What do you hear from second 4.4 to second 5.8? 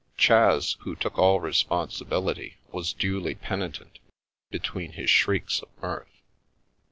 be tween his shrieks of